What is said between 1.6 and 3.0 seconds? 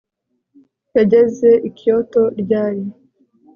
i Kyoto ryari